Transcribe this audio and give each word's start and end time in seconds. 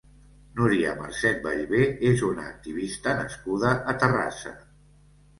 Nuria 0.59 0.93
Marcet 0.99 1.35
Ballber 1.43 1.81
és 2.11 2.23
una 2.27 2.45
activista 2.53 3.13
nascuda 3.19 3.75
a 3.93 3.95
Terrassa. 4.05 4.55